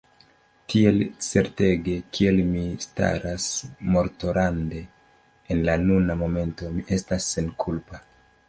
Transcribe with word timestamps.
Tiel 0.73 0.95
certege 1.25 1.97
kiel 2.17 2.39
mi 2.55 2.63
staras 2.87 3.45
mortorande 3.97 4.83
en 5.53 5.65
la 5.71 5.79
nuna 5.87 6.19
momento, 6.27 6.75
mi 6.79 6.89
estas 6.99 7.31
senkulpa. 7.37 8.07